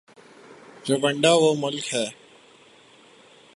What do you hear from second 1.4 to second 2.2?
وہ ملک ہے۔